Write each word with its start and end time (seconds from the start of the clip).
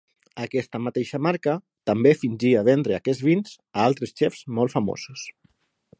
Aquesta 0.43 0.79
mateixa 0.85 1.19
marca 1.25 1.53
també 1.91 2.13
fingia 2.21 2.65
vendre 2.71 2.97
aquests 2.99 3.23
vins 3.29 3.55
a 3.61 3.87
altres 3.91 4.15
xefs 4.23 4.45
molt 4.61 4.79
famosos. 4.79 5.29